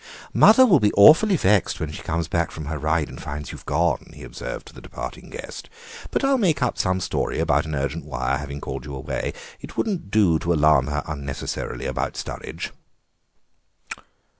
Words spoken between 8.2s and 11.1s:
having called you away. It wouldn't do to alarm her